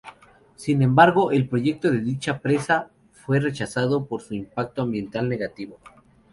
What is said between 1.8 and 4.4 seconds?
de dicha presa fue rechazado por su